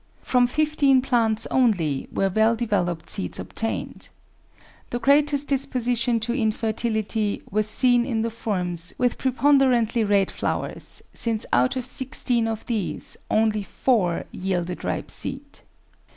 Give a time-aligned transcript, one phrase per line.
[0.23, 4.09] From fifteen plants only were well developed seeds obtained.
[4.89, 11.45] The greatest disposition to infertility was seen in the forms with preponderantly red flowers, since
[11.53, 15.59] out of sixteen of these only four yielded ripe seed.